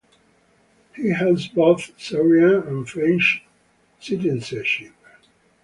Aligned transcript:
He 0.95 1.09
has 1.09 1.47
both 1.47 1.91
Serbian 2.01 2.63
and 2.67 2.89
French 2.89 3.43
citizenship. 3.99 4.95